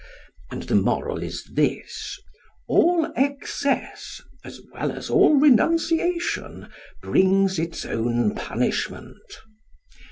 [0.49, 2.19] And the moral is this:
[2.67, 6.69] All excess, as well as all renunciation,
[7.03, 9.21] brings its own punishment.